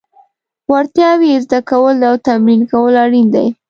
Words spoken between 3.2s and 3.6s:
دي.